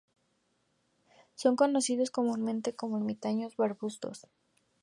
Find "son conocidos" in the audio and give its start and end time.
1.35-2.09